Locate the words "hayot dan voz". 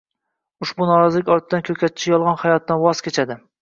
2.49-3.09